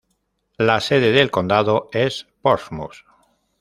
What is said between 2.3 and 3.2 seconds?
Portsmouth.